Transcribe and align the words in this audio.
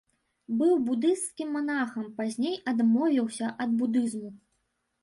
Быў 0.61 0.71
будысцкім 0.87 1.53
манахам, 1.57 2.09
пазней 2.23 2.59
адмовіўся 2.73 3.55
ад 3.67 3.79
будызму. 3.85 4.35